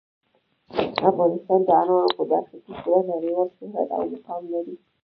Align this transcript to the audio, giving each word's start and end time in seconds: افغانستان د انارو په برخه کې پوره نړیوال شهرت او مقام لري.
افغانستان 1.09 1.59
د 1.67 1.69
انارو 1.81 2.13
په 2.17 2.23
برخه 2.31 2.55
کې 2.63 2.71
پوره 2.81 2.99
نړیوال 3.11 3.49
شهرت 3.57 3.89
او 3.97 4.01
مقام 4.13 4.41
لري. 4.53 4.75